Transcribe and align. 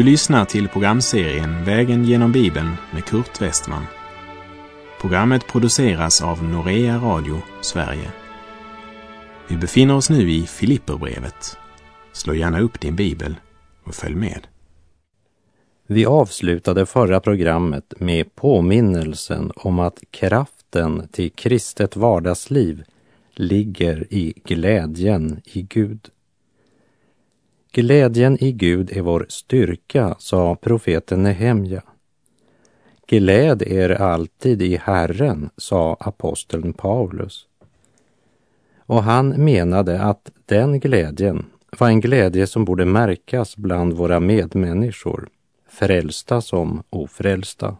Du 0.00 0.04
lyssnar 0.04 0.44
till 0.44 0.68
programserien 0.68 1.64
Vägen 1.64 2.04
genom 2.04 2.32
Bibeln 2.32 2.70
med 2.92 3.04
Kurt 3.04 3.42
Westman. 3.42 3.84
Programmet 5.00 5.46
produceras 5.46 6.22
av 6.22 6.44
Norea 6.44 6.96
Radio 6.96 7.42
Sverige. 7.60 8.10
Vi 9.48 9.56
befinner 9.56 9.96
oss 9.96 10.10
nu 10.10 10.30
i 10.30 10.46
Filipperbrevet. 10.46 11.56
Slå 12.12 12.34
gärna 12.34 12.60
upp 12.60 12.80
din 12.80 12.96
bibel 12.96 13.34
och 13.84 13.94
följ 13.94 14.14
med. 14.14 14.46
Vi 15.86 16.06
avslutade 16.06 16.86
förra 16.86 17.20
programmet 17.20 17.94
med 17.98 18.34
påminnelsen 18.34 19.52
om 19.56 19.78
att 19.78 20.00
kraften 20.10 21.08
till 21.08 21.30
kristet 21.30 21.96
vardagsliv 21.96 22.82
ligger 23.34 24.06
i 24.14 24.34
glädjen 24.44 25.40
i 25.44 25.62
Gud. 25.62 26.08
Glädjen 27.72 28.44
i 28.44 28.52
Gud 28.52 28.96
är 28.96 29.00
vår 29.00 29.26
styrka, 29.28 30.14
sa 30.18 30.54
profeten 30.54 31.22
Nehemja. 31.22 31.82
Gläd 33.06 33.62
er 33.62 33.90
alltid 33.90 34.62
i 34.62 34.76
Herren, 34.76 35.50
sa 35.56 35.96
aposteln 36.00 36.72
Paulus. 36.72 37.46
Och 38.78 39.02
han 39.02 39.28
menade 39.28 40.02
att 40.02 40.30
den 40.46 40.80
glädjen 40.80 41.46
var 41.78 41.88
en 41.88 42.00
glädje 42.00 42.46
som 42.46 42.64
borde 42.64 42.84
märkas 42.84 43.56
bland 43.56 43.92
våra 43.92 44.20
medmänniskor, 44.20 45.28
frälsta 45.68 46.40
som 46.40 46.82
ofrälsta. 46.90 47.76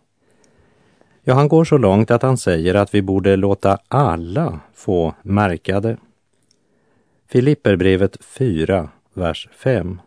Ja, 1.22 1.34
han 1.34 1.48
går 1.48 1.64
så 1.64 1.78
långt 1.78 2.10
att 2.10 2.22
han 2.22 2.36
säger 2.36 2.74
att 2.74 2.94
vi 2.94 3.02
borde 3.02 3.36
låta 3.36 3.78
alla 3.88 4.60
få 4.74 5.14
märka 5.22 5.80
det. 5.80 5.96
Filipperbrevet 7.28 8.24
4, 8.24 8.88
vers 9.14 9.48
5. 9.52 10.00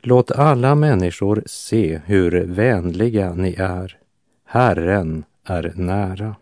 Låt 0.00 0.30
alla 0.30 0.74
människor 0.74 1.42
se 1.46 2.00
hur 2.04 2.44
vänliga 2.44 3.34
ni 3.34 3.54
är. 3.58 3.98
Herren 4.44 5.24
är 5.44 5.72
nära. 5.76 6.36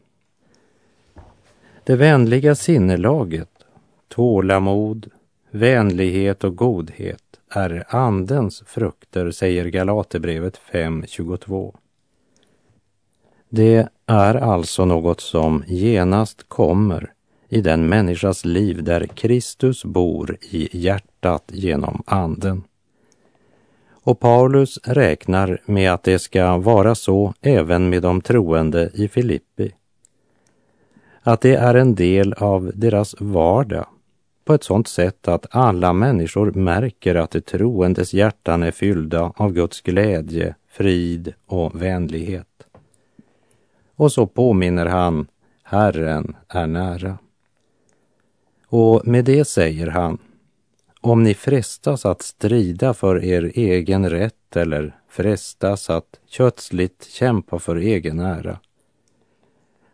Det 1.84 1.96
vänliga 1.96 2.54
sinnelaget, 2.54 3.50
tålamod, 4.08 5.10
vänlighet 5.50 6.44
och 6.44 6.56
godhet 6.56 7.22
är 7.50 7.84
Andens 7.88 8.62
frukter, 8.66 9.30
säger 9.30 9.64
Galaterbrevet 9.64 10.60
5.22. 10.72 11.74
Det 13.48 13.88
är 14.06 14.34
alltså 14.34 14.84
något 14.84 15.20
som 15.20 15.64
genast 15.66 16.48
kommer 16.48 17.12
i 17.48 17.60
den 17.60 17.88
människas 17.88 18.44
liv 18.44 18.84
där 18.84 19.06
Kristus 19.06 19.84
bor 19.84 20.36
i 20.50 20.68
hjärtat 20.72 21.44
genom 21.52 22.02
Anden. 22.06 22.62
Och 23.90 24.20
Paulus 24.20 24.78
räknar 24.84 25.60
med 25.64 25.92
att 25.92 26.02
det 26.02 26.18
ska 26.18 26.56
vara 26.56 26.94
så 26.94 27.34
även 27.40 27.88
med 27.88 28.02
de 28.02 28.20
troende 28.20 28.90
i 28.94 29.08
Filippi. 29.08 29.72
Att 31.22 31.40
det 31.40 31.54
är 31.54 31.74
en 31.74 31.94
del 31.94 32.32
av 32.32 32.72
deras 32.74 33.14
vardag 33.18 33.86
på 34.44 34.54
ett 34.54 34.64
sådant 34.64 34.88
sätt 34.88 35.28
att 35.28 35.46
alla 35.50 35.92
människor 35.92 36.52
märker 36.52 37.14
att 37.14 37.30
de 37.30 37.40
troendes 37.40 38.14
hjärtan 38.14 38.62
är 38.62 38.70
fyllda 38.70 39.32
av 39.36 39.52
Guds 39.52 39.80
glädje, 39.80 40.54
frid 40.68 41.34
och 41.46 41.82
vänlighet. 41.82 42.46
Och 43.96 44.12
så 44.12 44.26
påminner 44.26 44.86
han, 44.86 45.26
Herren 45.62 46.36
är 46.48 46.66
nära. 46.66 47.18
Och 48.70 49.06
med 49.06 49.24
det 49.24 49.44
säger 49.44 49.86
han, 49.86 50.18
om 51.00 51.22
ni 51.22 51.34
frestas 51.34 52.06
att 52.06 52.22
strida 52.22 52.94
för 52.94 53.24
er 53.24 53.52
egen 53.54 54.10
rätt 54.10 54.56
eller 54.56 54.96
frestas 55.08 55.90
att 55.90 56.20
kötsligt 56.26 57.04
kämpa 57.04 57.58
för 57.58 57.76
egen 57.76 58.20
ära, 58.20 58.58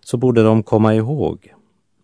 så 0.01 0.17
borde 0.17 0.43
de 0.43 0.63
komma 0.63 0.95
ihåg 0.95 1.55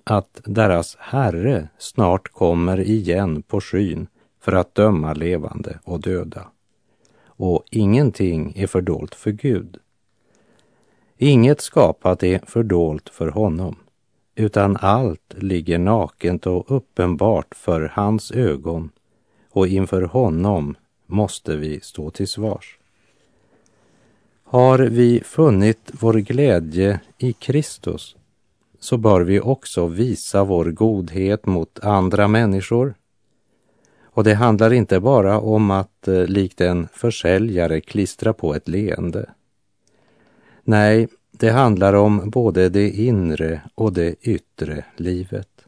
att 0.04 0.40
deras 0.44 0.96
Herre 1.00 1.68
snart 1.78 2.28
kommer 2.28 2.80
igen 2.80 3.42
på 3.42 3.60
skyn 3.60 4.06
för 4.40 4.52
att 4.52 4.74
döma 4.74 5.14
levande 5.14 5.78
och 5.84 6.00
döda. 6.00 6.48
Och 7.24 7.64
ingenting 7.70 8.52
är 8.56 8.66
fördolt 8.66 9.14
för 9.14 9.30
Gud. 9.30 9.76
Inget 11.18 11.60
skapat 11.60 12.22
är 12.22 12.40
fördolt 12.46 13.08
för 13.08 13.28
honom, 13.28 13.76
utan 14.40 14.76
allt 14.80 15.34
ligger 15.36 15.78
nakent 15.78 16.46
och 16.46 16.76
uppenbart 16.76 17.54
för 17.54 17.92
hans 17.94 18.32
ögon 18.32 18.90
och 19.50 19.68
inför 19.68 20.02
honom 20.02 20.74
måste 21.06 21.56
vi 21.56 21.80
stå 21.80 22.10
till 22.10 22.28
svars. 22.28 22.78
Har 24.44 24.78
vi 24.78 25.20
funnit 25.24 25.90
vår 25.92 26.14
glädje 26.14 27.00
i 27.18 27.32
Kristus 27.32 28.16
så 28.80 28.96
bör 28.96 29.20
vi 29.20 29.40
också 29.40 29.86
visa 29.86 30.44
vår 30.44 30.64
godhet 30.64 31.46
mot 31.46 31.78
andra 31.82 32.28
människor. 32.28 32.94
Och 34.04 34.24
det 34.24 34.34
handlar 34.34 34.72
inte 34.72 35.00
bara 35.00 35.40
om 35.40 35.70
att 35.70 36.08
eh, 36.08 36.24
likt 36.24 36.60
en 36.60 36.88
försäljare 36.92 37.80
klistra 37.80 38.32
på 38.32 38.54
ett 38.54 38.68
leende. 38.68 39.30
Nej, 40.64 41.08
det 41.40 41.50
handlar 41.50 41.92
om 41.92 42.30
både 42.30 42.68
det 42.68 42.90
inre 42.90 43.62
och 43.74 43.92
det 43.92 44.14
yttre 44.20 44.84
livet. 44.96 45.64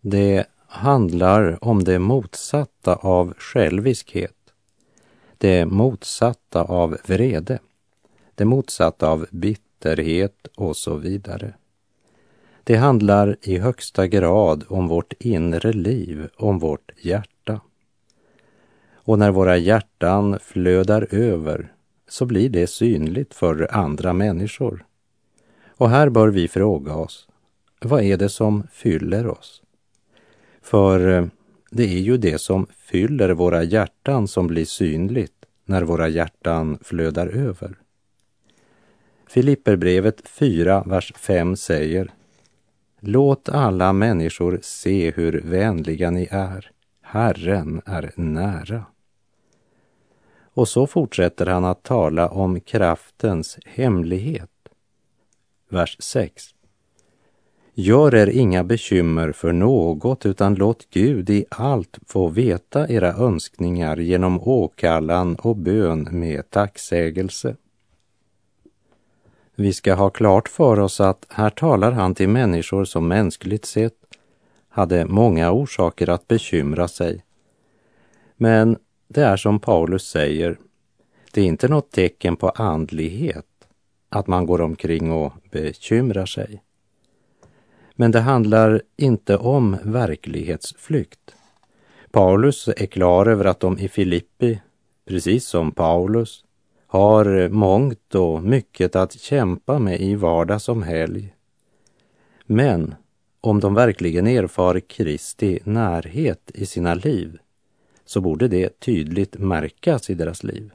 Det 0.00 0.46
handlar 0.66 1.64
om 1.64 1.84
det 1.84 1.98
motsatta 1.98 2.94
av 2.94 3.34
själviskhet, 3.38 4.36
det 5.38 5.66
motsatta 5.66 6.62
av 6.62 6.96
vrede, 7.06 7.58
det 8.34 8.44
motsatta 8.44 9.08
av 9.08 9.26
bitterhet 9.30 10.46
och 10.56 10.76
så 10.76 10.96
vidare. 10.96 11.54
Det 12.64 12.76
handlar 12.76 13.36
i 13.42 13.58
högsta 13.58 14.06
grad 14.06 14.64
om 14.68 14.88
vårt 14.88 15.12
inre 15.18 15.72
liv, 15.72 16.28
om 16.36 16.58
vårt 16.58 16.90
hjärta. 17.02 17.60
Och 18.94 19.18
när 19.18 19.30
våra 19.30 19.56
hjärtan 19.56 20.38
flödar 20.42 21.06
över 21.10 21.72
så 22.10 22.26
blir 22.26 22.48
det 22.48 22.66
synligt 22.66 23.34
för 23.34 23.74
andra 23.74 24.12
människor. 24.12 24.84
Och 25.68 25.90
här 25.90 26.08
bör 26.08 26.28
vi 26.28 26.48
fråga 26.48 26.94
oss, 26.94 27.28
vad 27.80 28.02
är 28.02 28.16
det 28.16 28.28
som 28.28 28.66
fyller 28.72 29.26
oss? 29.26 29.62
För 30.62 31.08
eh, 31.08 31.26
det 31.70 31.84
är 31.84 32.00
ju 32.00 32.16
det 32.16 32.38
som 32.38 32.66
fyller 32.78 33.30
våra 33.30 33.62
hjärtan 33.62 34.28
som 34.28 34.46
blir 34.46 34.64
synligt 34.64 35.44
när 35.64 35.82
våra 35.82 36.08
hjärtan 36.08 36.78
flödar 36.82 37.26
över. 37.26 37.78
Filipperbrevet 39.28 40.28
4, 40.28 40.84
vers 40.86 41.12
5 41.16 41.56
säger 41.56 42.10
Låt 43.00 43.48
alla 43.48 43.92
människor 43.92 44.58
se 44.62 45.10
hur 45.10 45.40
vänliga 45.44 46.10
ni 46.10 46.28
är. 46.30 46.70
Herren 47.02 47.82
är 47.86 48.12
nära. 48.16 48.84
Och 50.54 50.68
så 50.68 50.86
fortsätter 50.86 51.46
han 51.46 51.64
att 51.64 51.82
tala 51.82 52.28
om 52.28 52.60
kraftens 52.60 53.58
hemlighet. 53.64 54.50
Vers 55.68 55.96
6. 56.00 56.44
Gör 57.74 58.14
er 58.14 58.26
inga 58.26 58.64
bekymmer 58.64 59.32
för 59.32 59.52
något, 59.52 60.26
utan 60.26 60.54
låt 60.54 60.90
Gud 60.90 61.30
i 61.30 61.44
allt 61.50 61.98
få 62.06 62.28
veta 62.28 62.88
era 62.88 63.12
önskningar 63.12 63.96
genom 63.96 64.40
åkallan 64.40 65.34
och 65.34 65.56
bön 65.56 66.08
med 66.10 66.50
tacksägelse. 66.50 67.56
Vi 69.54 69.72
ska 69.72 69.94
ha 69.94 70.10
klart 70.10 70.48
för 70.48 70.78
oss 70.80 71.00
att 71.00 71.26
här 71.28 71.50
talar 71.50 71.92
han 71.92 72.14
till 72.14 72.28
människor 72.28 72.84
som 72.84 73.08
mänskligt 73.08 73.64
sett 73.64 73.94
hade 74.68 75.06
många 75.06 75.50
orsaker 75.52 76.10
att 76.10 76.28
bekymra 76.28 76.88
sig. 76.88 77.24
Men 78.36 78.78
det 79.12 79.22
är 79.22 79.36
som 79.36 79.60
Paulus 79.60 80.08
säger, 80.08 80.58
det 81.32 81.40
är 81.40 81.44
inte 81.44 81.68
något 81.68 81.90
tecken 81.90 82.36
på 82.36 82.48
andlighet 82.48 83.46
att 84.08 84.26
man 84.26 84.46
går 84.46 84.60
omkring 84.60 85.12
och 85.12 85.32
bekymrar 85.50 86.26
sig. 86.26 86.62
Men 87.94 88.10
det 88.10 88.20
handlar 88.20 88.82
inte 88.96 89.36
om 89.36 89.76
verklighetsflykt. 89.84 91.34
Paulus 92.10 92.68
är 92.68 92.86
klar 92.86 93.26
över 93.26 93.44
att 93.44 93.60
de 93.60 93.78
i 93.78 93.88
Filippi, 93.88 94.60
precis 95.08 95.46
som 95.46 95.72
Paulus, 95.72 96.44
har 96.86 97.48
mångt 97.48 98.14
och 98.14 98.42
mycket 98.42 98.96
att 98.96 99.12
kämpa 99.12 99.78
med 99.78 100.00
i 100.00 100.14
vardag 100.14 100.60
som 100.60 100.82
helg. 100.82 101.34
Men 102.46 102.94
om 103.40 103.60
de 103.60 103.74
verkligen 103.74 104.26
erfar 104.26 104.80
Kristi 104.80 105.58
närhet 105.64 106.50
i 106.54 106.66
sina 106.66 106.94
liv 106.94 107.38
så 108.10 108.20
borde 108.20 108.48
det 108.48 108.80
tydligt 108.80 109.38
märkas 109.38 110.10
i 110.10 110.14
deras 110.14 110.42
liv. 110.42 110.72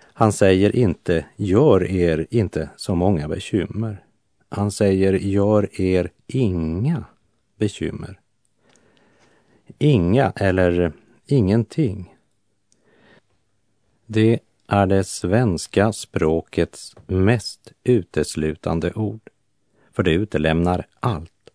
Han 0.00 0.32
säger 0.32 0.76
inte, 0.76 1.26
gör 1.36 1.90
er 1.90 2.26
inte 2.30 2.70
så 2.76 2.94
många 2.94 3.28
bekymmer. 3.28 4.04
Han 4.48 4.70
säger, 4.70 5.12
gör 5.12 5.80
er 5.80 6.10
inga 6.26 7.04
bekymmer. 7.56 8.20
Inga 9.78 10.32
eller 10.36 10.92
ingenting. 11.26 12.14
Det 14.06 14.40
är 14.66 14.86
det 14.86 15.04
svenska 15.04 15.92
språkets 15.92 16.96
mest 17.06 17.72
uteslutande 17.84 18.92
ord, 18.92 19.30
för 19.92 20.02
det 20.02 20.12
utelämnar 20.12 20.86
allt. 21.00 21.50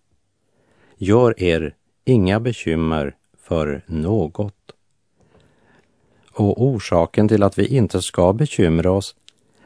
Gör 0.98 1.44
er 1.44 1.76
inga 2.06 2.40
bekymmer 2.40 3.16
för 3.38 3.82
något. 3.88 4.63
Och 6.34 6.64
orsaken 6.64 7.28
till 7.28 7.44
att 7.44 7.60
vi 7.60 7.68
inte 7.68 8.02
ska 8.02 8.34
bekymra 8.34 8.92
oss 8.92 9.16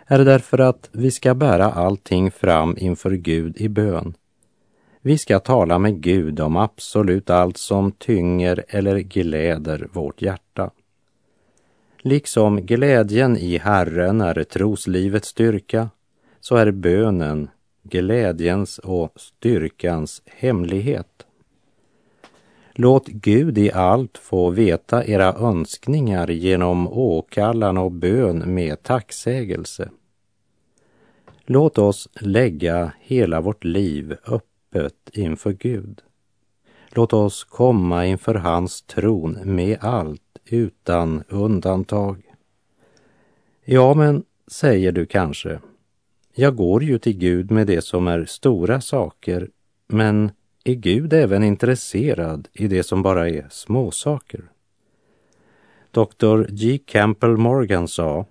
är 0.06 0.25
därför 0.25 0.60
att 0.60 0.90
vi 0.92 1.12
ska 1.12 1.34
bära 1.34 1.66
allting 1.72 2.31
fram 2.31 2.75
inför 2.78 3.12
Gud 3.12 3.58
i 3.58 3.69
bön. 3.69 4.14
Vi 5.02 5.18
ska 5.18 5.40
tala 5.40 5.80
med 5.80 6.02
Gud 6.02 6.40
om 6.40 6.58
absolut 6.58 7.30
allt 7.30 7.58
som 7.58 7.92
tynger 7.92 8.64
eller 8.68 9.00
gläder 9.00 9.88
vårt 9.92 10.22
hjärta. 10.22 10.72
Liksom 12.02 12.62
glädjen 12.62 13.38
i 13.38 13.58
Herren 13.58 14.22
är 14.22 14.44
troslivets 14.44 15.28
styrka, 15.28 15.90
så 16.40 16.56
är 16.56 16.72
bönen 16.72 17.50
glädjens 17.84 18.80
och 18.80 19.12
styrkans 19.16 20.22
hemlighet. 20.25 21.26
Låt 22.79 23.07
Gud 23.07 23.57
i 23.57 23.71
allt 23.71 24.18
få 24.18 24.50
veta 24.50 25.06
era 25.06 25.33
önskningar 25.33 26.27
genom 26.27 26.88
åkallan 26.88 27.77
och 27.77 27.91
bön 27.91 28.53
med 28.53 28.83
tacksägelse. 28.83 29.89
Låt 31.45 31.77
oss 31.77 32.09
lägga 32.13 32.91
hela 33.00 33.41
vårt 33.41 33.63
liv 33.63 34.15
öppet 34.27 35.09
inför 35.13 35.51
Gud. 35.51 36.01
Låt 36.89 37.13
oss 37.13 37.44
komma 37.44 38.06
inför 38.06 38.35
hans 38.35 38.81
tron 38.81 39.39
med 39.44 39.77
allt 39.81 40.38
utan 40.45 41.23
undantag. 41.30 42.23
Ja, 43.65 43.94
men, 43.94 44.23
säger 44.47 44.91
du 44.91 45.06
kanske, 45.06 45.59
jag 46.35 46.56
går 46.56 46.83
ju 46.83 47.00
till 47.00 47.18
Gud 47.18 47.51
med 47.51 47.68
det 47.68 47.81
som 47.81 48.07
är 48.07 48.25
stora 48.25 48.81
saker, 48.81 49.50
men 49.88 50.31
är 50.68 50.75
Gud 50.75 51.14
även 51.14 51.44
intresserad 51.44 52.48
i 52.54 52.68
det 52.68 52.84
som 52.84 53.04
bara 53.04 53.30
är 53.30 53.48
småsaker? 53.50 54.42
Dr. 55.92 56.44
G. 56.50 56.80
Campbell 56.86 57.38
Morgan 57.38 57.88
sa, 57.88 58.25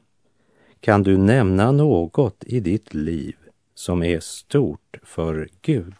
kan 0.80 1.02
du 1.02 1.18
nämna 1.18 1.72
något 1.72 2.44
i 2.46 2.60
ditt 2.60 2.94
liv 2.94 3.36
som 3.74 4.02
är 4.02 4.20
stort 4.20 4.98
för 5.02 5.48
Gud? 5.62 5.94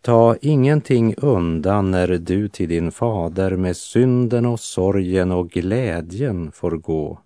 Ta 0.00 0.36
ingenting 0.40 1.14
undan 1.16 1.90
när 1.90 2.08
du 2.08 2.48
till 2.48 2.68
din 2.68 2.92
fader 2.92 3.56
med 3.56 3.76
synden 3.76 4.46
och 4.46 4.60
sorgen 4.60 5.32
och 5.32 5.50
glädjen 5.50 6.52
får 6.52 6.70
gå. 6.70 7.18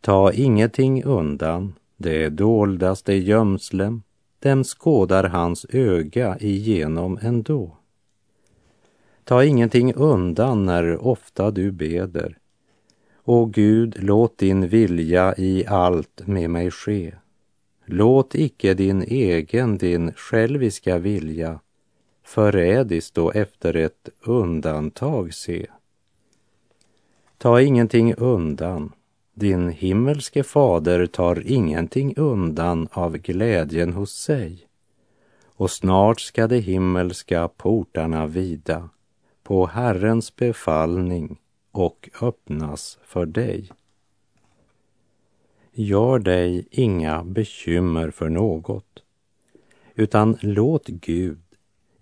Ta 0.00 0.32
ingenting 0.32 1.04
undan, 1.04 1.74
det 1.96 2.28
doldaste 2.28 3.14
gömslen, 3.14 4.02
dem 4.46 4.64
skådar 4.64 5.24
hans 5.24 5.66
öga 5.68 6.36
igenom 6.40 7.18
ändå. 7.22 7.76
Ta 9.24 9.44
ingenting 9.44 9.94
undan 9.94 10.66
när 10.66 11.06
ofta 11.06 11.50
du 11.50 11.70
beder. 11.70 12.38
O 13.24 13.44
Gud, 13.44 13.96
låt 13.98 14.38
din 14.38 14.68
vilja 14.68 15.34
i 15.36 15.66
allt 15.66 16.26
med 16.26 16.50
mig 16.50 16.70
ske. 16.70 17.14
Låt 17.84 18.34
icke 18.34 18.74
din 18.74 19.02
egen, 19.02 19.78
din 19.78 20.12
själviska 20.12 20.98
vilja 20.98 21.60
förrädiskt 22.24 23.14
då 23.14 23.30
efter 23.32 23.76
ett 23.76 24.08
undantag 24.20 25.34
se. 25.34 25.66
Ta 27.38 27.60
ingenting 27.60 28.14
undan, 28.14 28.92
din 29.36 29.68
himmelske 29.68 30.42
fader 30.42 31.06
tar 31.06 31.42
ingenting 31.46 32.14
undan 32.16 32.88
av 32.92 33.16
glädjen 33.16 33.92
hos 33.92 34.12
sig. 34.12 34.66
Och 35.46 35.70
snart 35.70 36.20
ska 36.20 36.46
de 36.46 36.58
himmelska 36.60 37.48
portarna 37.48 38.26
vida 38.26 38.88
på 39.42 39.66
Herrens 39.66 40.36
befallning 40.36 41.38
och 41.72 42.10
öppnas 42.20 42.98
för 43.04 43.26
dig. 43.26 43.70
Gör 45.72 46.18
dig 46.18 46.68
inga 46.70 47.24
bekymmer 47.24 48.10
för 48.10 48.28
något, 48.28 49.02
utan 49.94 50.38
låt 50.40 50.86
Gud 50.86 51.42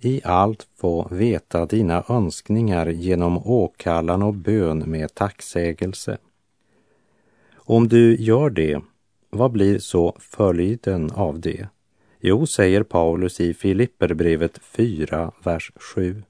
i 0.01 0.21
allt 0.25 0.67
få 0.77 1.09
veta 1.11 1.67
dina 1.67 2.05
önskningar 2.09 2.87
genom 2.87 3.47
åkallan 3.47 4.23
och 4.23 4.35
bön 4.35 4.79
med 4.79 5.15
tacksägelse. 5.15 6.19
Om 7.67 7.89
du 7.89 8.17
gör 8.17 8.51
det, 8.51 8.81
vad 9.31 9.53
blir 9.53 9.79
så 9.79 10.17
följden 10.21 11.11
av 11.11 11.41
det? 11.41 11.69
Jo, 12.21 12.47
säger 12.47 12.83
Paulus 12.83 13.41
i 13.41 13.55
Filipperbrevet 13.55 14.59
4, 14.59 15.33
vers 15.45 15.73
7. 15.77 16.23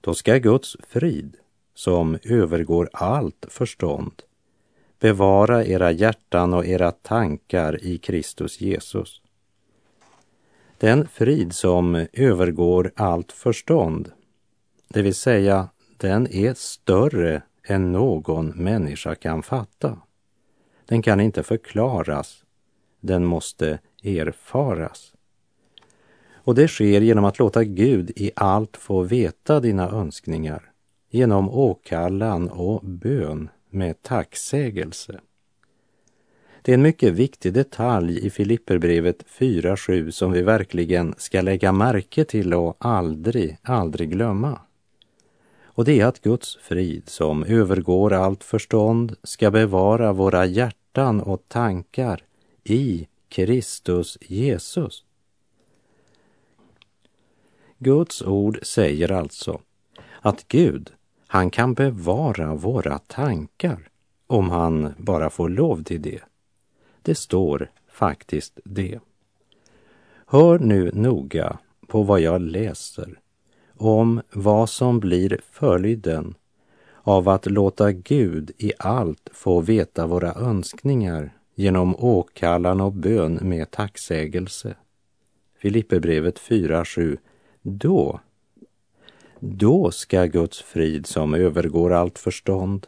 Då 0.00 0.14
ska 0.14 0.36
Guds 0.36 0.76
frid, 0.88 1.36
som 1.74 2.18
övergår 2.22 2.90
allt 2.92 3.46
förstånd, 3.48 4.22
bevara 5.00 5.64
era 5.64 5.92
hjärtan 5.92 6.54
och 6.54 6.66
era 6.66 6.90
tankar 6.90 7.84
i 7.84 7.98
Kristus 7.98 8.60
Jesus. 8.60 9.22
Den 10.78 11.08
frid 11.08 11.52
som 11.52 12.06
övergår 12.12 12.92
allt 12.96 13.32
förstånd, 13.32 14.12
det 14.88 15.02
vill 15.02 15.14
säga 15.14 15.68
den 15.96 16.32
är 16.32 16.54
större 16.54 17.42
än 17.64 17.92
någon 17.92 18.46
människa 18.46 19.14
kan 19.14 19.42
fatta. 19.42 19.98
Den 20.90 21.02
kan 21.02 21.20
inte 21.20 21.42
förklaras, 21.42 22.44
den 23.00 23.24
måste 23.24 23.78
erfaras. 24.02 25.12
Och 26.34 26.54
det 26.54 26.68
sker 26.68 27.00
genom 27.00 27.24
att 27.24 27.38
låta 27.38 27.64
Gud 27.64 28.10
i 28.16 28.30
allt 28.36 28.76
få 28.76 29.02
veta 29.02 29.60
dina 29.60 29.90
önskningar, 29.90 30.70
genom 31.10 31.50
åkallan 31.50 32.48
och 32.48 32.80
bön 32.84 33.48
med 33.68 34.02
tacksägelse. 34.02 35.20
Det 36.62 36.72
är 36.72 36.74
en 36.74 36.82
mycket 36.82 37.12
viktig 37.12 37.52
detalj 37.52 38.26
i 38.26 38.30
Filipperbrevet 38.30 39.24
4.7 39.38 40.10
som 40.10 40.32
vi 40.32 40.42
verkligen 40.42 41.14
ska 41.18 41.40
lägga 41.40 41.72
märke 41.72 42.24
till 42.24 42.54
och 42.54 42.76
aldrig, 42.78 43.56
aldrig 43.62 44.10
glömma. 44.10 44.60
Och 45.64 45.84
det 45.84 46.00
är 46.00 46.06
att 46.06 46.20
Guds 46.20 46.56
frid 46.56 47.08
som 47.08 47.44
övergår 47.44 48.12
allt 48.12 48.44
förstånd 48.44 49.16
ska 49.22 49.50
bevara 49.50 50.12
våra 50.12 50.46
hjärtan 50.46 50.79
och 50.98 51.48
tankar 51.48 52.24
i 52.64 53.08
Kristus 53.28 54.18
Jesus. 54.20 55.04
Guds 57.78 58.22
ord 58.22 58.58
säger 58.62 59.12
alltså 59.12 59.60
att 60.20 60.48
Gud, 60.48 60.92
han 61.26 61.50
kan 61.50 61.74
bevara 61.74 62.54
våra 62.54 62.98
tankar 62.98 63.88
om 64.26 64.50
han 64.50 64.94
bara 64.98 65.30
får 65.30 65.48
lov 65.48 65.82
till 65.82 66.02
det. 66.02 66.22
Det 67.02 67.14
står 67.14 67.70
faktiskt 67.88 68.58
det. 68.64 69.00
Hör 70.26 70.58
nu 70.58 70.90
noga 70.94 71.58
på 71.86 72.02
vad 72.02 72.20
jag 72.20 72.40
läser 72.40 73.18
om 73.76 74.22
vad 74.32 74.70
som 74.70 75.00
blir 75.00 75.40
följden 75.50 76.34
av 77.02 77.28
att 77.28 77.46
låta 77.46 77.92
Gud 77.92 78.50
i 78.58 78.72
allt 78.78 79.30
få 79.32 79.60
veta 79.60 80.06
våra 80.06 80.34
önskningar 80.34 81.32
genom 81.54 81.96
åkallan 81.96 82.80
och 82.80 82.92
bön 82.92 83.38
med 83.42 83.70
tacksägelse. 83.70 84.74
Filipperbrevet 85.58 86.38
4.7. 86.40 87.18
Då, 87.62 88.20
då 89.40 89.90
ska 89.90 90.24
Guds 90.24 90.62
frid 90.62 91.06
som 91.06 91.34
övergår 91.34 91.92
allt 91.92 92.18
förstånd 92.18 92.86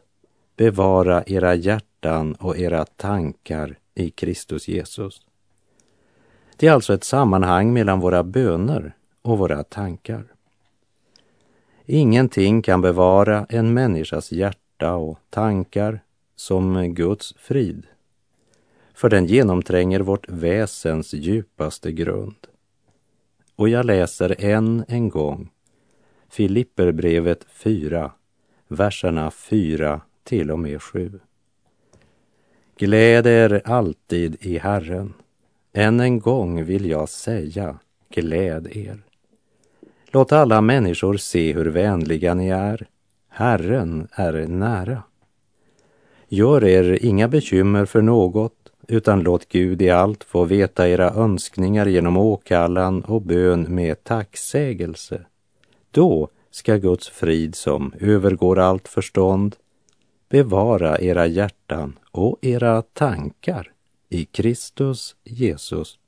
bevara 0.56 1.24
era 1.26 1.54
hjärtan 1.54 2.34
och 2.34 2.58
era 2.58 2.84
tankar 2.84 3.78
i 3.94 4.10
Kristus 4.10 4.68
Jesus. 4.68 5.20
Det 6.56 6.66
är 6.66 6.72
alltså 6.72 6.94
ett 6.94 7.04
sammanhang 7.04 7.72
mellan 7.72 8.00
våra 8.00 8.22
böner 8.22 8.96
och 9.22 9.38
våra 9.38 9.64
tankar. 9.64 10.24
Ingenting 11.94 12.62
kan 12.62 12.80
bevara 12.80 13.46
en 13.48 13.74
människas 13.74 14.32
hjärta 14.32 14.94
och 14.94 15.18
tankar 15.30 16.00
som 16.36 16.94
Guds 16.94 17.34
frid, 17.38 17.86
för 18.94 19.08
den 19.08 19.26
genomtränger 19.26 20.00
vårt 20.00 20.28
väsens 20.28 21.14
djupaste 21.14 21.92
grund. 21.92 22.46
Och 23.56 23.68
jag 23.68 23.86
läser 23.86 24.36
än 24.38 24.84
en 24.88 25.08
gång 25.08 25.50
Filipperbrevet 26.28 27.44
4, 27.48 28.12
verserna 28.68 29.30
4 29.30 30.00
till 30.24 30.50
och 30.50 30.58
med 30.58 30.82
7. 30.82 31.20
Gläd 32.76 33.26
er 33.26 33.62
alltid 33.64 34.36
i 34.40 34.58
Herren. 34.58 35.14
Än 35.72 36.00
en 36.00 36.18
gång 36.18 36.64
vill 36.64 36.86
jag 36.86 37.08
säga, 37.08 37.78
gläd 38.08 38.76
er. 38.76 39.02
Låt 40.14 40.32
alla 40.32 40.60
människor 40.60 41.16
se 41.16 41.52
hur 41.52 41.64
vänliga 41.64 42.34
ni 42.34 42.48
är. 42.48 42.86
Herren 43.28 44.08
är 44.12 44.46
nära. 44.46 45.02
Gör 46.28 46.64
er 46.64 46.98
inga 47.04 47.28
bekymmer 47.28 47.86
för 47.86 48.02
något, 48.02 48.72
utan 48.88 49.22
låt 49.22 49.48
Gud 49.48 49.82
i 49.82 49.90
allt 49.90 50.24
få 50.24 50.44
veta 50.44 50.88
era 50.88 51.10
önskningar 51.10 51.86
genom 51.86 52.16
åkallan 52.16 53.02
och 53.02 53.22
bön 53.22 53.62
med 53.62 54.04
tacksägelse. 54.04 55.20
Då 55.90 56.28
ska 56.50 56.76
Guds 56.76 57.08
frid 57.08 57.54
som 57.54 57.92
övergår 58.00 58.58
allt 58.58 58.88
förstånd 58.88 59.56
bevara 60.28 60.98
era 60.98 61.26
hjärtan 61.26 61.98
och 62.10 62.38
era 62.42 62.82
tankar 62.82 63.72
i 64.08 64.24
Kristus 64.24 65.16
Jesus. 65.24 65.98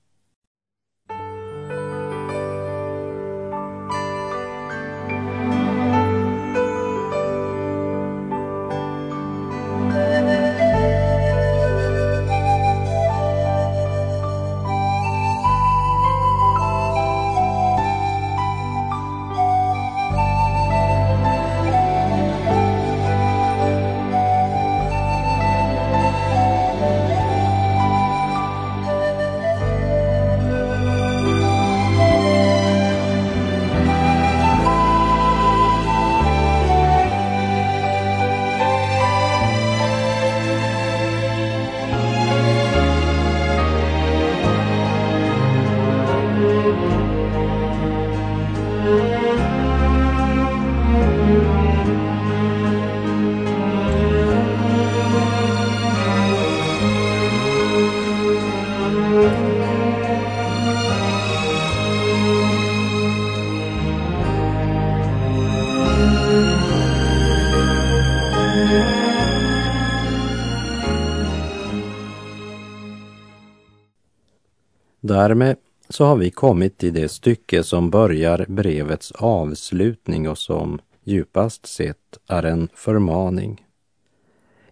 Därmed 75.15 75.57
så 75.89 76.05
har 76.05 76.17
vi 76.17 76.31
kommit 76.31 76.79
till 76.79 76.95
det 76.95 77.09
stycke 77.09 77.65
som 77.65 77.91
börjar 77.91 78.47
brevets 78.49 79.13
avslutning 79.13 80.29
och 80.29 80.39
som 80.39 80.79
djupast 81.05 81.67
sett 81.67 82.19
är 82.27 82.43
en 82.43 82.69
förmaning. 82.75 83.67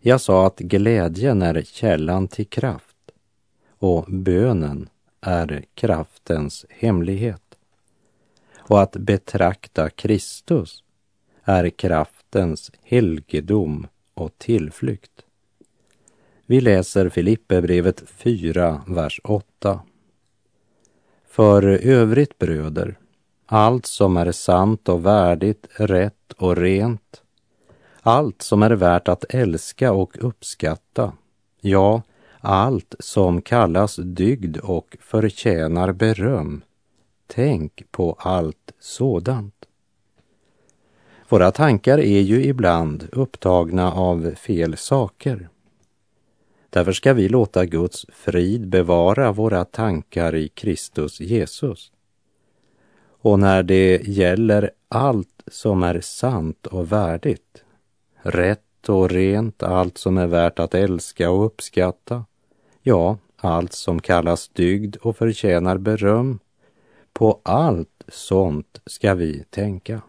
Jag 0.01 0.21
sa 0.21 0.47
att 0.47 0.59
glädjen 0.59 1.43
är 1.43 1.63
källan 1.63 2.29
till 2.29 2.47
kraft 2.47 2.97
och 3.79 4.05
bönen 4.09 4.89
är 5.21 5.65
kraftens 5.75 6.67
hemlighet. 6.69 7.57
Och 8.59 8.83
att 8.83 8.93
betrakta 8.93 9.91
Kristus 9.91 10.85
är 11.45 11.71
kraftens 11.71 12.73
helgedom 12.83 13.87
och 14.15 14.39
tillflykt. 14.39 15.25
Vi 16.47 16.61
läser 16.61 17.09
Filipperbrevet 17.09 18.03
4, 18.07 18.83
vers 18.87 19.21
8. 19.25 19.81
För 21.33 21.63
övrigt 21.87 22.39
bröder, 22.39 22.99
allt 23.47 23.87
som 23.87 24.17
är 24.17 24.33
sant 24.33 24.89
och 24.89 25.07
värdigt, 25.07 25.67
rätt 25.71 26.33
och 26.37 26.57
rent, 26.57 27.23
allt 28.01 28.43
som 28.43 28.63
är 28.63 28.71
värt 28.71 29.09
att 29.09 29.25
älska 29.29 29.93
och 29.93 30.25
uppskatta, 30.25 31.13
ja, 31.61 32.03
allt 32.41 32.95
som 32.99 33.43
kallas 33.43 33.97
dygd 33.97 34.57
och 34.57 34.97
förtjänar 35.01 35.93
beröm, 35.93 36.63
tänk 37.27 37.83
på 37.91 38.17
allt 38.19 38.73
sådant. 38.81 39.65
Våra 41.29 41.51
tankar 41.51 41.99
är 41.99 42.21
ju 42.21 42.45
ibland 42.45 43.09
upptagna 43.13 43.93
av 43.93 44.35
fel 44.35 44.77
saker. 44.77 45.49
Därför 46.73 46.93
ska 46.93 47.13
vi 47.13 47.29
låta 47.29 47.67
Guds 47.67 48.07
frid 48.13 48.69
bevara 48.69 49.33
våra 49.33 49.65
tankar 49.65 50.35
i 50.35 50.49
Kristus 50.49 51.21
Jesus. 51.21 51.93
Och 53.09 53.39
när 53.39 53.63
det 53.63 54.09
gäller 54.09 54.71
allt 54.89 55.43
som 55.47 55.83
är 55.83 56.01
sant 56.01 56.67
och 56.67 56.93
värdigt, 56.93 57.65
rätt 58.23 58.89
och 58.89 59.11
rent, 59.11 59.63
allt 59.63 59.99
som 59.99 60.19
är 60.19 60.27
värt 60.27 60.59
att 60.59 60.75
älska 60.75 61.31
och 61.31 61.47
uppskatta, 61.47 62.25
ja, 62.83 63.19
allt 63.37 63.73
som 63.73 64.01
kallas 64.01 64.49
dygd 64.49 64.97
och 64.97 65.17
förtjänar 65.17 65.79
beröm, 65.79 66.39
på 67.13 67.41
allt 67.43 68.05
sånt 68.09 68.81
ska 68.87 69.15
vi 69.15 69.45
tänka. 69.51 70.03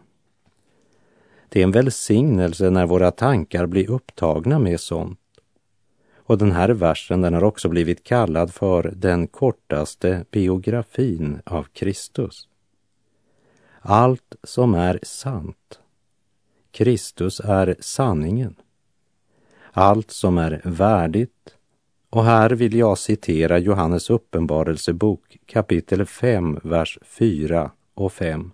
Det 1.48 1.60
är 1.60 1.64
en 1.64 1.72
välsignelse 1.72 2.70
när 2.70 2.86
våra 2.86 3.10
tankar 3.10 3.66
blir 3.66 3.90
upptagna 3.90 4.58
med 4.58 4.80
sånt 4.80 5.18
och 6.26 6.38
den 6.38 6.52
här 6.52 6.68
versen 6.68 7.20
den 7.20 7.34
har 7.34 7.44
också 7.44 7.68
blivit 7.68 8.04
kallad 8.04 8.54
för 8.54 8.92
den 8.96 9.26
kortaste 9.26 10.24
biografin 10.30 11.40
av 11.44 11.62
Kristus. 11.62 12.48
Allt 13.80 14.36
som 14.42 14.74
är 14.74 15.00
sant. 15.02 15.80
Kristus 16.70 17.40
är 17.40 17.76
sanningen. 17.80 18.54
Allt 19.72 20.10
som 20.10 20.38
är 20.38 20.60
värdigt. 20.64 21.54
Och 22.10 22.24
här 22.24 22.50
vill 22.50 22.74
jag 22.74 22.98
citera 22.98 23.58
Johannes 23.58 24.10
uppenbarelsebok 24.10 25.38
kapitel 25.46 26.06
5, 26.06 26.60
vers 26.62 26.98
4 27.02 27.70
och 27.94 28.12
5. 28.12 28.50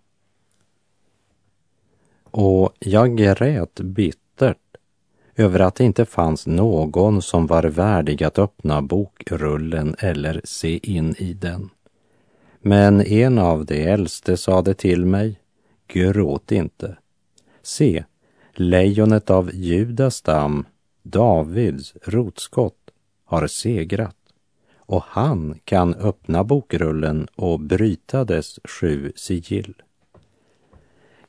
Och 2.30 2.74
jag 2.78 3.16
grät 3.16 3.80
bittert 3.80 4.19
över 5.40 5.60
att 5.60 5.74
det 5.74 5.84
inte 5.84 6.04
fanns 6.04 6.46
någon 6.46 7.22
som 7.22 7.46
var 7.46 7.62
värdig 7.62 8.24
att 8.24 8.38
öppna 8.38 8.82
bokrullen 8.82 9.96
eller 9.98 10.40
se 10.44 10.90
in 10.92 11.14
i 11.18 11.32
den. 11.32 11.70
Men 12.60 13.00
en 13.00 13.38
av 13.38 13.64
de 13.64 13.82
äldste 13.82 14.36
sade 14.36 14.74
till 14.74 15.06
mig, 15.06 15.40
gråt 15.86 16.52
inte. 16.52 16.96
Se, 17.62 18.04
lejonet 18.54 19.30
av 19.30 19.50
Judas 19.54 20.16
stam, 20.16 20.64
Davids 21.02 21.94
rotskott, 22.04 22.90
har 23.24 23.46
segrat 23.46 24.16
och 24.76 25.02
han 25.06 25.58
kan 25.64 25.94
öppna 25.94 26.44
bokrullen 26.44 27.28
och 27.36 27.60
bryta 27.60 28.24
dess 28.24 28.58
sju 28.64 29.12
sigill. 29.16 29.74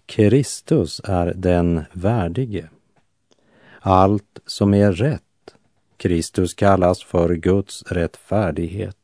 Kristus 0.05 1.01
är 1.03 1.33
den 1.35 1.81
värdige 1.93 2.69
allt 3.81 4.39
som 4.45 4.73
är 4.73 4.91
rätt. 4.91 5.21
Kristus 5.97 6.53
kallas 6.53 7.03
för 7.03 7.33
Guds 7.33 7.83
rättfärdighet. 7.83 8.97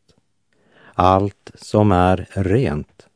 Allt 0.93 1.51
som 1.55 1.91
är 1.91 2.27
rent. 2.31 3.07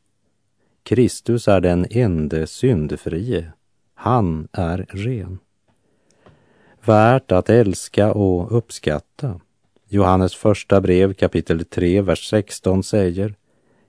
Kristus 0.82 1.48
är 1.48 1.60
den 1.60 1.86
ende 1.90 2.46
syndfrie. 2.46 3.52
Han 3.94 4.48
är 4.52 4.86
ren. 4.88 5.38
Värt 6.84 7.32
att 7.32 7.50
älska 7.50 8.12
och 8.12 8.56
uppskatta. 8.56 9.40
Johannes 9.88 10.34
första 10.34 10.80
brev 10.80 11.14
kapitel 11.14 11.64
3, 11.64 12.00
vers 12.00 12.28
16 12.30 12.82
säger 12.82 13.34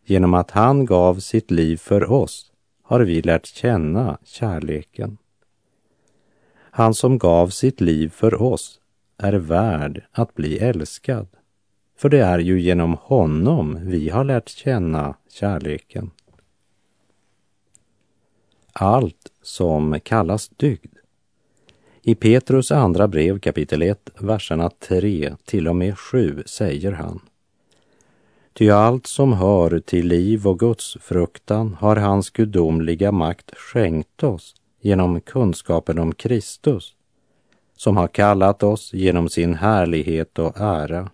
Genom 0.05 0.33
att 0.33 0.51
han 0.51 0.85
gav 0.85 1.19
sitt 1.19 1.51
liv 1.51 1.77
för 1.77 2.11
oss 2.11 2.51
har 2.83 2.99
vi 2.99 3.21
lärt 3.21 3.45
känna 3.45 4.17
kärleken. 4.23 5.17
Han 6.75 6.93
som 6.93 7.17
gav 7.17 7.47
sitt 7.47 7.81
liv 7.81 8.09
för 8.09 8.41
oss 8.41 8.79
är 9.17 9.33
värd 9.33 10.05
att 10.11 10.35
bli 10.35 10.57
älskad. 10.57 11.27
För 11.97 12.09
det 12.09 12.19
är 12.19 12.39
ju 12.39 12.61
genom 12.61 12.97
honom 13.01 13.79
vi 13.81 14.09
har 14.09 14.23
lärt 14.23 14.49
känna 14.49 15.15
kärleken. 15.29 16.11
Allt 18.73 19.31
som 19.41 19.99
kallas 20.03 20.49
dygd. 20.49 20.95
I 22.01 22.15
Petrus 22.15 22.71
andra 22.71 23.07
brev 23.07 23.39
kapitel 23.39 23.81
1, 23.81 24.09
verserna 24.19 24.69
3 24.69 25.35
till 25.45 25.67
och 25.67 25.75
med 25.75 25.97
7 25.97 26.43
säger 26.45 26.91
han 26.91 27.19
Ty 28.53 28.69
allt 28.69 29.07
som 29.07 29.33
hör 29.33 29.79
till 29.79 30.07
liv 30.07 30.47
och 30.47 30.59
Guds 30.59 30.97
fruktan 31.01 31.73
har 31.79 31.95
hans 31.95 32.29
gudomliga 32.29 33.11
makt 33.11 33.57
skänkt 33.57 34.23
oss 34.23 34.55
genom 34.83 35.21
kunskapen 35.21 35.99
om 35.99 36.15
Kristus 36.15 36.95
som 37.75 37.97
har 37.97 38.07
kallat 38.07 38.63
oss 38.63 38.93
genom 38.93 39.29
sin 39.29 39.53
härlighet 39.53 40.39
och 40.39 40.53
ära. 40.57 41.09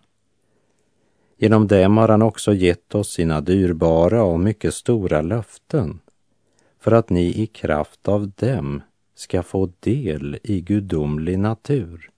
Genom 1.37 1.67
dem 1.67 1.97
har 1.97 2.07
han 2.07 2.21
också 2.21 2.53
gett 2.53 2.95
oss 2.95 3.11
sina 3.11 3.41
dyrbara 3.41 4.23
och 4.23 4.39
mycket 4.39 4.73
stora 4.73 5.21
löften 5.21 5.99
för 6.79 6.91
att 6.91 7.09
ni 7.09 7.41
i 7.41 7.47
kraft 7.47 8.07
av 8.07 8.31
dem 8.35 8.81
ska 9.15 9.43
få 9.43 9.71
del 9.79 10.39
i 10.43 10.61
gudomlig 10.61 11.39
natur 11.39 12.09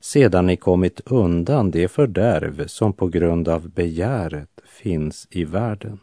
sedan 0.00 0.46
ni 0.46 0.56
kommit 0.56 1.00
undan 1.04 1.70
det 1.70 1.88
fördärv 1.88 2.66
som 2.66 2.92
på 2.92 3.08
grund 3.08 3.48
av 3.48 3.68
begäret 3.68 4.60
finns 4.64 5.28
i 5.30 5.44
världen. 5.44 5.98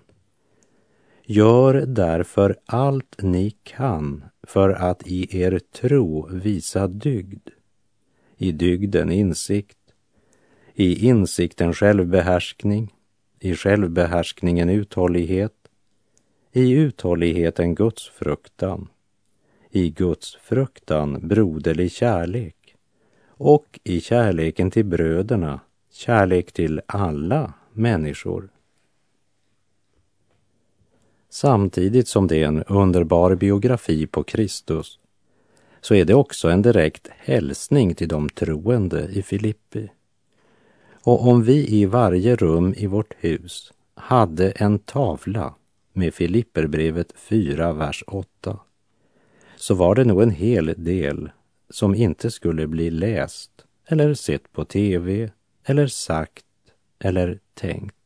Gör 1.29 1.74
därför 1.74 2.55
allt 2.65 3.15
ni 3.22 3.50
kan 3.63 4.24
för 4.43 4.69
att 4.69 5.07
i 5.07 5.41
er 5.41 5.60
tro 5.60 6.27
visa 6.31 6.88
dygd. 6.88 7.50
I 8.38 8.51
dygden 8.51 9.12
insikt, 9.12 9.77
i 10.74 11.07
insikten 11.07 11.74
självbehärskning, 11.74 12.93
i 13.39 13.55
självbehärskningen 13.55 14.69
uthållighet, 14.69 15.53
i 16.51 16.72
uthålligheten 16.72 17.75
gudsfruktan, 17.75 18.88
i 19.69 19.89
Guds 19.89 20.36
fruktan 20.36 21.27
broderlig 21.27 21.91
kärlek. 21.91 22.75
Och 23.27 23.79
i 23.84 24.01
kärleken 24.01 24.72
till 24.72 24.86
bröderna 24.86 25.60
kärlek 25.91 26.51
till 26.51 26.81
alla 26.86 27.53
människor. 27.74 28.50
Samtidigt 31.38 32.08
som 32.08 32.27
det 32.27 32.44
är 32.44 32.48
en 32.48 32.63
underbar 32.63 33.36
biografi 33.36 34.08
på 34.08 34.24
Kristus 34.24 35.00
så 35.82 35.96
är 35.96 36.06
det 36.06 36.13
också 36.13 36.50
en 36.50 36.62
direkt 36.62 37.08
hälsning 37.17 37.96
till 37.96 38.08
de 38.08 38.29
troende 38.29 39.08
i 39.12 39.24
Filippi. 39.24 39.89
Och 41.03 41.27
om 41.27 41.44
vi 41.44 41.67
i 41.67 41.86
varje 41.86 42.36
rum 42.36 42.74
i 42.77 42.88
vårt 42.88 43.13
hus 43.20 43.74
hade 43.96 44.51
en 44.51 44.79
tavla 44.79 45.53
med 45.94 46.13
Filipperbrevet 46.13 47.13
4, 47.17 47.74
vers 47.74 48.03
8 48.08 48.60
så 49.56 49.74
var 49.74 49.96
det 49.96 50.03
nog 50.03 50.22
en 50.22 50.32
hel 50.32 50.74
del 50.77 51.29
som 51.70 51.96
inte 51.96 52.32
skulle 52.32 52.67
bli 52.67 52.89
läst 52.89 53.51
eller 53.86 54.13
sett 54.13 54.51
på 54.51 54.65
tv 54.65 55.32
eller 55.63 55.88
sagt 55.88 56.46
eller 57.00 57.39
tänkt. 57.53 57.96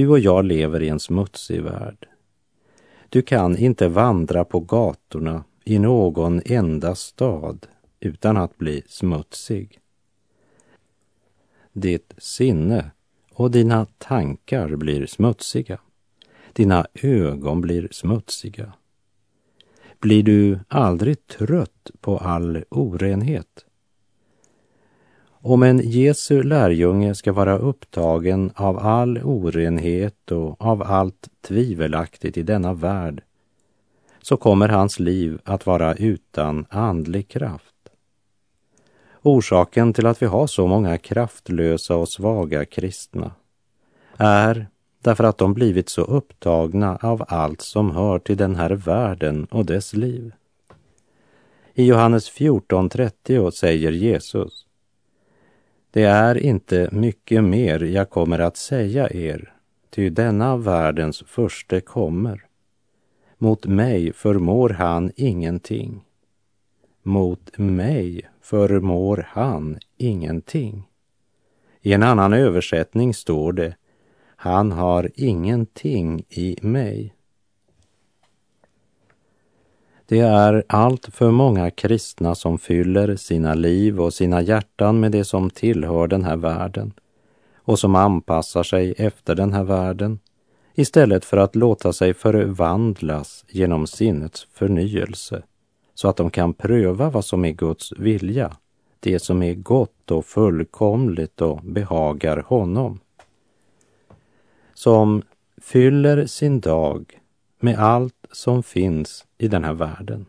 Du 0.00 0.08
och 0.08 0.18
jag 0.18 0.44
lever 0.44 0.82
i 0.82 0.88
en 0.88 1.00
smutsig 1.00 1.62
värld. 1.62 2.08
Du 3.08 3.22
kan 3.22 3.56
inte 3.56 3.88
vandra 3.88 4.44
på 4.44 4.60
gatorna 4.60 5.44
i 5.64 5.78
någon 5.78 6.40
enda 6.44 6.94
stad 6.94 7.66
utan 8.00 8.36
att 8.36 8.58
bli 8.58 8.82
smutsig. 8.88 9.80
Ditt 11.72 12.14
sinne 12.18 12.90
och 13.32 13.50
dina 13.50 13.86
tankar 13.98 14.76
blir 14.76 15.06
smutsiga. 15.06 15.80
Dina 16.52 16.86
ögon 16.94 17.60
blir 17.60 17.88
smutsiga. 17.90 18.72
Blir 19.98 20.22
du 20.22 20.58
aldrig 20.68 21.26
trött 21.26 21.90
på 22.00 22.18
all 22.18 22.64
orenhet? 22.68 23.64
Om 25.42 25.62
en 25.62 25.78
Jesu 25.78 26.42
lärjunge 26.42 27.14
ska 27.14 27.32
vara 27.32 27.58
upptagen 27.58 28.52
av 28.54 28.78
all 28.78 29.18
orenhet 29.18 30.32
och 30.32 30.62
av 30.62 30.82
allt 30.82 31.28
tvivelaktigt 31.40 32.36
i 32.36 32.42
denna 32.42 32.74
värld 32.74 33.22
så 34.22 34.36
kommer 34.36 34.68
hans 34.68 34.98
liv 34.98 35.38
att 35.44 35.66
vara 35.66 35.94
utan 35.94 36.66
andlig 36.70 37.28
kraft. 37.28 37.74
Orsaken 39.22 39.92
till 39.92 40.06
att 40.06 40.22
vi 40.22 40.26
har 40.26 40.46
så 40.46 40.66
många 40.66 40.98
kraftlösa 40.98 41.96
och 41.96 42.08
svaga 42.08 42.64
kristna 42.64 43.32
är 44.16 44.66
därför 45.02 45.24
att 45.24 45.38
de 45.38 45.54
blivit 45.54 45.88
så 45.88 46.02
upptagna 46.02 46.98
av 47.02 47.24
allt 47.28 47.60
som 47.60 47.90
hör 47.90 48.18
till 48.18 48.36
den 48.36 48.56
här 48.56 48.70
världen 48.70 49.44
och 49.44 49.66
dess 49.66 49.94
liv. 49.94 50.32
I 51.74 51.84
Johannes 51.84 52.32
14.30 52.32 53.50
säger 53.50 53.92
Jesus 53.92 54.66
det 55.90 56.02
är 56.02 56.38
inte 56.38 56.88
mycket 56.92 57.44
mer 57.44 57.80
jag 57.80 58.10
kommer 58.10 58.38
att 58.38 58.56
säga 58.56 59.10
er, 59.10 59.52
ty 59.90 60.10
denna 60.10 60.56
världens 60.56 61.22
förste 61.26 61.80
kommer. 61.80 62.44
Mot 63.38 63.66
mig 63.66 64.12
förmår 64.12 64.68
han 64.68 65.12
ingenting. 65.16 66.04
Mot 67.02 67.58
mig 67.58 68.30
förmår 68.40 69.26
han 69.28 69.78
ingenting. 69.96 70.82
I 71.82 71.92
en 71.92 72.02
annan 72.02 72.32
översättning 72.32 73.14
står 73.14 73.52
det 73.52 73.76
han 74.36 74.72
har 74.72 75.10
ingenting 75.14 76.24
i 76.28 76.56
mig. 76.62 77.14
Det 80.10 80.18
är 80.20 80.64
allt 80.66 81.06
för 81.06 81.30
många 81.30 81.70
kristna 81.70 82.34
som 82.34 82.58
fyller 82.58 83.16
sina 83.16 83.54
liv 83.54 84.00
och 84.00 84.14
sina 84.14 84.42
hjärtan 84.42 85.00
med 85.00 85.12
det 85.12 85.24
som 85.24 85.50
tillhör 85.50 86.06
den 86.06 86.24
här 86.24 86.36
världen 86.36 86.92
och 87.56 87.78
som 87.78 87.94
anpassar 87.94 88.62
sig 88.62 88.94
efter 88.98 89.34
den 89.34 89.52
här 89.52 89.64
världen 89.64 90.18
istället 90.74 91.24
för 91.24 91.36
att 91.36 91.56
låta 91.56 91.92
sig 91.92 92.14
förvandlas 92.14 93.44
genom 93.48 93.86
sinnets 93.86 94.46
förnyelse 94.52 95.42
så 95.94 96.08
att 96.08 96.16
de 96.16 96.30
kan 96.30 96.54
pröva 96.54 97.10
vad 97.10 97.24
som 97.24 97.44
är 97.44 97.52
Guds 97.52 97.92
vilja, 97.92 98.56
det 99.00 99.18
som 99.18 99.42
är 99.42 99.54
gott 99.54 100.10
och 100.10 100.24
fullkomligt 100.24 101.40
och 101.40 101.60
behagar 101.62 102.44
honom 102.46 103.00
som 104.74 105.22
fyller 105.62 106.26
sin 106.26 106.60
dag 106.60 107.20
med 107.60 107.78
allt 107.78 108.19
som 108.32 108.62
finns 108.62 109.26
i 109.38 109.48
den 109.48 109.64
här 109.64 109.74
världen. 109.74 110.26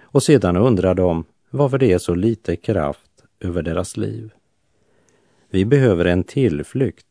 Och 0.00 0.22
sedan 0.22 0.56
undrar 0.56 0.94
de 0.94 1.24
varför 1.50 1.78
det 1.78 1.92
är 1.92 1.98
så 1.98 2.14
lite 2.14 2.56
kraft 2.56 3.24
över 3.40 3.62
deras 3.62 3.96
liv. 3.96 4.32
Vi 5.50 5.64
behöver 5.64 6.04
en 6.04 6.24
tillflykt, 6.24 7.06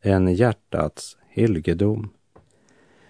en 0.00 0.34
hjärtats 0.34 1.16
helgedom. 1.28 2.10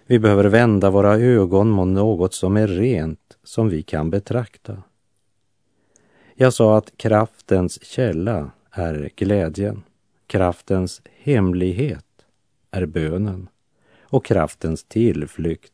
Vi 0.06 0.18
behöver 0.18 0.44
vända 0.44 0.90
våra 0.90 1.18
ögon 1.18 1.68
mot 1.68 1.88
något 1.88 2.34
som 2.34 2.56
är 2.56 2.66
rent, 2.66 3.38
som 3.44 3.68
vi 3.68 3.82
kan 3.82 4.10
betrakta. 4.10 4.82
Jag 6.34 6.52
sa 6.52 6.76
att 6.76 6.96
kraftens 6.96 7.84
källa 7.84 8.50
är 8.70 9.10
glädjen, 9.16 9.82
kraftens 10.26 11.02
hemlighet 11.04 12.06
är 12.70 12.86
bönen 12.86 13.48
och 14.00 14.24
kraftens 14.24 14.84
tillflykt 14.84 15.71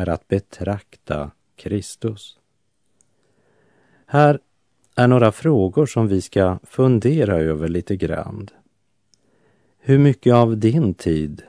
är 0.00 0.08
att 0.08 0.28
betrakta 0.28 1.30
Kristus. 1.56 2.38
Här 4.06 4.40
är 4.96 5.08
några 5.08 5.32
frågor 5.32 5.86
som 5.86 6.08
vi 6.08 6.20
ska 6.20 6.58
fundera 6.62 7.36
över 7.36 7.68
lite 7.68 7.96
grann. 7.96 8.48
Hur 9.78 9.98
mycket 9.98 10.34
av 10.34 10.58
din 10.58 10.94
tid 10.94 11.42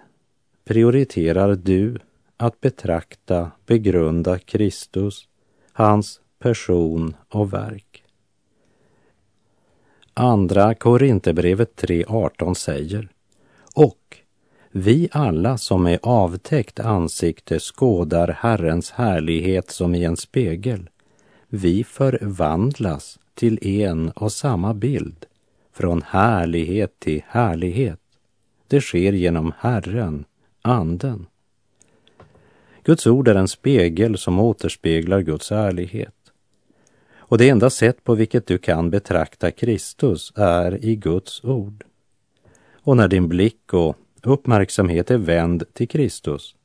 prioriterar 0.63 1.55
du 1.55 1.99
att 2.37 2.61
betrakta, 2.61 3.51
begrunda 3.65 4.39
Kristus, 4.39 5.27
hans 5.73 6.21
person 6.39 7.15
och 7.29 7.53
verk? 7.53 8.03
Andra 10.13 10.75
Korinthierbrevet 10.75 11.81
3.18 11.83 12.53
säger 12.53 13.09
och 13.75 14.20
vi 14.71 15.09
alla 15.11 15.57
som 15.57 15.83
med 15.83 15.99
avtäckt 16.03 16.79
ansikte 16.79 17.59
skådar 17.59 18.27
Herrens 18.27 18.91
härlighet 18.91 19.71
som 19.71 19.95
i 19.95 20.03
en 20.03 20.17
spegel, 20.17 20.89
vi 21.47 21.83
förvandlas 21.83 23.19
till 23.33 23.67
en 23.67 24.09
och 24.09 24.31
samma 24.31 24.73
bild, 24.73 25.25
från 25.73 26.01
härlighet 26.01 26.99
till 26.99 27.21
härlighet. 27.27 27.99
Det 28.67 28.81
sker 28.81 29.13
genom 29.13 29.53
Herren, 29.57 30.25
Anden. 30.61 31.25
Guds 32.83 33.07
ord 33.07 33.27
är 33.27 33.35
en 33.35 33.47
spegel 33.47 34.17
som 34.17 34.39
återspeglar 34.39 35.21
Guds 35.21 35.51
ärlighet. 35.51 36.15
Och 37.17 37.37
det 37.37 37.49
enda 37.49 37.69
sätt 37.69 38.03
på 38.03 38.15
vilket 38.15 38.47
du 38.47 38.57
kan 38.57 38.89
betrakta 38.89 39.51
Kristus 39.51 40.33
är 40.35 40.85
i 40.85 40.95
Guds 40.95 41.43
ord. 41.43 41.83
Och 42.73 42.97
när 42.97 43.07
din 43.07 43.27
blick 43.27 43.73
och 43.73 43.97
uppmärksamhet 44.23 45.11
är 45.11 45.17
vänd 45.17 45.63
till 45.73 45.87
Kristus 45.87 46.55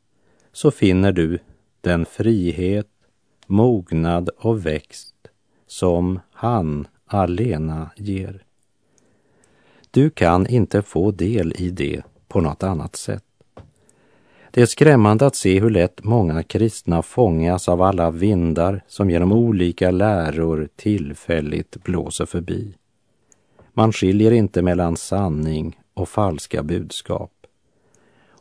så 0.52 0.70
finner 0.70 1.12
du 1.12 1.38
den 1.80 2.06
frihet, 2.06 2.88
mognad 3.46 4.28
och 4.28 4.66
växt 4.66 5.14
som 5.66 6.20
han 6.32 6.88
alena 7.06 7.90
ger. 7.96 8.42
Du 9.90 10.10
kan 10.10 10.46
inte 10.46 10.82
få 10.82 11.10
del 11.10 11.54
i 11.58 11.70
det 11.70 12.02
på 12.28 12.40
något 12.40 12.62
annat 12.62 12.96
sätt. 12.96 13.22
Det 14.50 14.62
är 14.62 14.66
skrämmande 14.66 15.26
att 15.26 15.36
se 15.36 15.60
hur 15.60 15.70
lätt 15.70 16.04
många 16.04 16.42
kristna 16.42 17.02
fångas 17.02 17.68
av 17.68 17.82
alla 17.82 18.10
vindar 18.10 18.84
som 18.88 19.10
genom 19.10 19.32
olika 19.32 19.90
läror 19.90 20.68
tillfälligt 20.76 21.84
blåser 21.84 22.26
förbi. 22.26 22.74
Man 23.72 23.92
skiljer 23.92 24.30
inte 24.30 24.62
mellan 24.62 24.96
sanning 24.96 25.80
och 25.94 26.08
falska 26.08 26.62
budskap. 26.62 27.35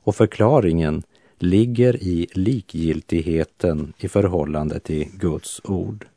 Och 0.06 0.16
förklaringen 0.16 1.04
ligger 1.40 2.04
i 2.04 2.28
likgiltigheten 2.34 3.94
i 3.98 4.08
förhållande 4.08 4.80
till 4.80 5.08
Guds 5.14 5.62
ord. 5.64 6.08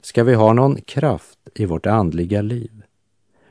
Ska 0.00 0.24
vi 0.24 0.34
ha 0.34 0.52
någon 0.52 0.80
kraft 0.80 1.38
i 1.54 1.66
vårt 1.66 1.86
andliga 1.86 2.42
liv 2.42 2.82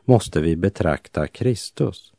måste 0.05 0.41
vi 0.41 0.55
betrakta 0.55 1.27
Kristus. 1.27 2.13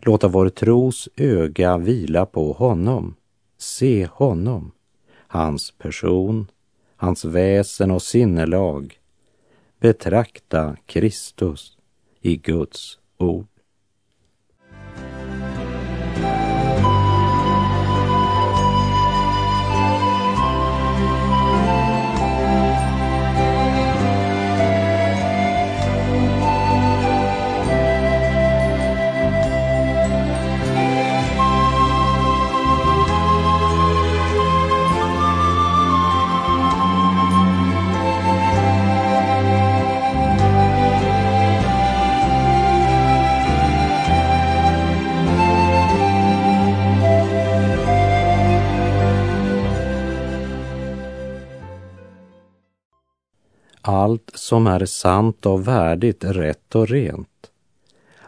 Låta 0.00 0.28
vår 0.28 0.48
tros 0.48 1.08
öga 1.16 1.78
vila 1.78 2.26
på 2.26 2.52
honom. 2.52 3.16
Se 3.58 4.06
honom, 4.06 4.72
hans 5.26 5.70
person, 5.70 6.46
hans 6.96 7.24
väsen 7.24 7.90
och 7.90 8.02
sinnelag. 8.02 8.98
Betrakta 9.80 10.76
Kristus 10.86 11.76
i 12.20 12.36
Guds 12.36 12.98
ord. 13.18 13.53
Som 54.54 54.66
är 54.66 54.86
sant 54.86 55.46
och 55.46 55.68
värdigt, 55.68 56.24
rätt 56.24 56.74
och 56.74 56.88
rent. 56.88 57.50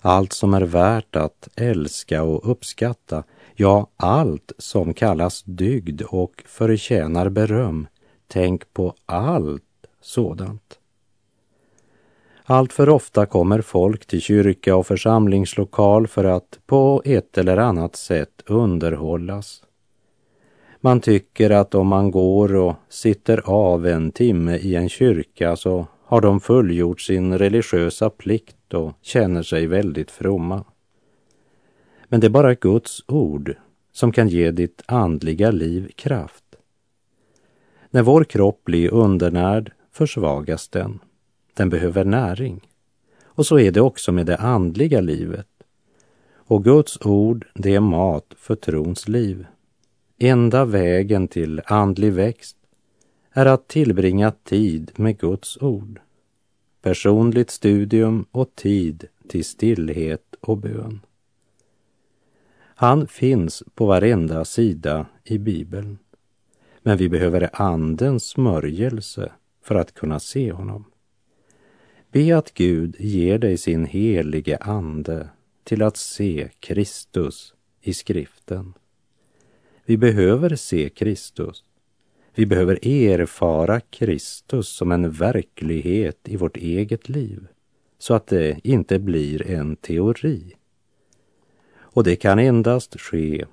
Allt 0.00 0.32
som 0.32 0.54
är 0.54 0.62
värt 0.62 1.16
att 1.16 1.48
älska 1.56 2.22
och 2.22 2.50
uppskatta, 2.50 3.24
ja, 3.54 3.86
allt 3.96 4.52
som 4.58 4.94
kallas 4.94 5.42
dygd 5.42 6.02
och 6.02 6.42
förtjänar 6.46 7.28
beröm. 7.28 7.86
Tänk 8.26 8.72
på 8.72 8.94
allt 9.06 9.62
sådant. 10.00 10.78
Allt 12.44 12.72
för 12.72 12.88
ofta 12.88 13.26
kommer 13.26 13.60
folk 13.60 14.06
till 14.06 14.20
kyrka 14.20 14.76
och 14.76 14.86
församlingslokal 14.86 16.06
för 16.06 16.24
att 16.24 16.58
på 16.66 17.02
ett 17.04 17.38
eller 17.38 17.56
annat 17.56 17.96
sätt 17.96 18.42
underhållas. 18.46 19.62
Man 20.80 21.00
tycker 21.00 21.50
att 21.50 21.74
om 21.74 21.86
man 21.86 22.10
går 22.10 22.54
och 22.54 22.74
sitter 22.88 23.42
av 23.44 23.86
en 23.86 24.12
timme 24.12 24.56
i 24.56 24.74
en 24.74 24.88
kyrka 24.88 25.56
så 25.56 25.86
har 26.06 26.20
de 26.20 26.40
fullgjort 26.40 27.00
sin 27.00 27.38
religiösa 27.38 28.10
plikt 28.10 28.74
och 28.74 28.92
känner 29.02 29.42
sig 29.42 29.66
väldigt 29.66 30.10
fromma. 30.10 30.64
Men 32.08 32.20
det 32.20 32.26
är 32.26 32.30
bara 32.30 32.54
Guds 32.54 33.04
ord 33.06 33.56
som 33.92 34.12
kan 34.12 34.28
ge 34.28 34.50
ditt 34.50 34.82
andliga 34.86 35.50
liv 35.50 35.90
kraft. 35.96 36.44
När 37.90 38.02
vår 38.02 38.24
kropp 38.24 38.64
blir 38.64 38.94
undernärd 38.94 39.72
försvagas 39.92 40.68
den. 40.68 40.98
Den 41.54 41.68
behöver 41.68 42.04
näring. 42.04 42.60
Och 43.24 43.46
så 43.46 43.58
är 43.58 43.70
det 43.70 43.80
också 43.80 44.12
med 44.12 44.26
det 44.26 44.36
andliga 44.36 45.00
livet. 45.00 45.48
Och 46.34 46.64
Guds 46.64 46.98
ord, 47.06 47.46
det 47.54 47.74
är 47.74 47.80
mat 47.80 48.34
för 48.36 48.54
trons 48.54 49.08
liv. 49.08 49.46
Enda 50.18 50.64
vägen 50.64 51.28
till 51.28 51.62
andlig 51.66 52.12
växt 52.12 52.56
är 53.36 53.46
att 53.46 53.68
tillbringa 53.68 54.30
tid 54.30 54.92
med 54.96 55.18
Guds 55.18 55.58
ord, 55.62 56.00
personligt 56.82 57.50
studium 57.50 58.26
och 58.30 58.54
tid 58.54 59.04
till 59.28 59.44
stillhet 59.44 60.34
och 60.40 60.56
bön. 60.58 61.00
Han 62.58 63.06
finns 63.06 63.62
på 63.74 63.86
varenda 63.86 64.44
sida 64.44 65.06
i 65.24 65.38
Bibeln, 65.38 65.98
men 66.82 66.96
vi 66.96 67.08
behöver 67.08 67.50
Andens 67.52 68.24
smörjelse 68.24 69.32
för 69.62 69.74
att 69.74 69.94
kunna 69.94 70.20
se 70.20 70.52
honom. 70.52 70.84
Be 72.12 72.38
att 72.38 72.54
Gud 72.54 72.96
ger 72.98 73.38
dig 73.38 73.56
sin 73.56 73.84
helige 73.84 74.56
Ande 74.56 75.28
till 75.64 75.82
att 75.82 75.96
se 75.96 76.48
Kristus 76.60 77.54
i 77.80 77.94
skriften. 77.94 78.72
Vi 79.84 79.96
behöver 79.96 80.56
se 80.56 80.88
Kristus. 80.88 81.64
Vi 82.38 82.46
behöver 82.46 82.86
erfara 82.86 83.80
Kristus 83.80 84.68
som 84.68 84.92
en 84.92 85.10
verklighet 85.10 86.18
i 86.24 86.36
vårt 86.36 86.56
eget 86.56 87.08
liv, 87.08 87.46
så 87.98 88.14
att 88.14 88.26
det 88.26 88.60
inte 88.64 88.98
blir 88.98 89.50
en 89.50 89.76
teori. 89.76 90.56
Och 91.78 92.04
det 92.04 92.16
kan 92.16 92.38
endast 92.38 93.00
ske 93.00 93.44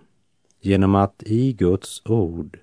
genom 0.62 0.96
att 0.96 1.24
i 1.26 1.54
Guds 1.54 2.02
ord 2.06 2.60